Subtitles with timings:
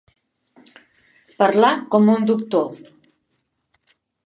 [1.41, 2.67] Parlar com un doctor.